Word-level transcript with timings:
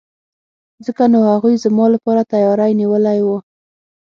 ځکه 0.85 1.03
نو 1.13 1.19
هغوی 1.31 1.55
زما 1.63 1.85
لپاره 1.95 2.21
تیاری 2.33 2.71
نیولی 2.79 3.19
وو. 3.25 3.37